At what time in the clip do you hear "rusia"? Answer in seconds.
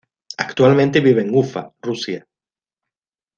1.79-2.25